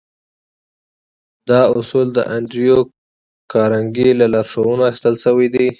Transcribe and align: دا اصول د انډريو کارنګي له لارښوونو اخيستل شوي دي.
دا 1.49 1.61
اصول 1.79 2.07
د 2.17 2.19
انډريو 2.35 2.79
کارنګي 3.53 4.09
له 4.19 4.25
لارښوونو 4.33 4.83
اخيستل 4.89 5.15
شوي 5.23 5.47
دي. 5.55 5.67